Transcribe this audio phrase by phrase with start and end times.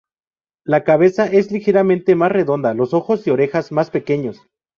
[0.63, 4.41] La cabeza es ligeramente más redonda, los ojos y orejas más pequeños.